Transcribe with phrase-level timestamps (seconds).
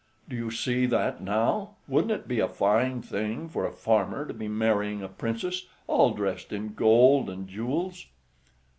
[0.27, 1.75] "Do you see that, now!
[1.87, 6.09] Wouldn't it be a fine thing for a farmer to be marrying a Princess, all
[6.15, 8.07] dressed in gold and jewels?"